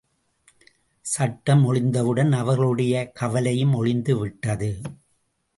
சட்டம் 1.05 1.73
ஒழிந்தவுடன் 1.73 2.31
அவர்களுடைய 2.31 3.11
கவலையும் 3.13 3.73
ஒழிந்து 3.73 4.17
விட்டது. 4.17 4.71